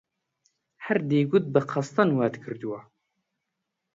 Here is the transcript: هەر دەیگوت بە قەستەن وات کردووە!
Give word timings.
هەر 0.85 0.97
دەیگوت 1.09 1.45
بە 1.53 1.61
قەستەن 1.71 2.09
وات 2.17 2.35
کردووە! 2.43 2.79